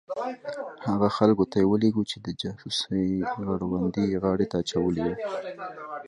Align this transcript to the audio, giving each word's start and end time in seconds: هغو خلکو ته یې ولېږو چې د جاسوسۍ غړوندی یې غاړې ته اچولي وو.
هغو 0.87 1.07
خلکو 1.17 1.43
ته 1.51 1.57
یې 1.61 1.69
ولېږو 1.71 2.03
چې 2.11 2.17
د 2.25 2.27
جاسوسۍ 2.41 3.05
غړوندی 3.47 4.03
یې 4.11 4.17
غاړې 4.23 4.45
ته 4.51 4.57
اچولي 4.63 5.01
وو. 5.05 5.15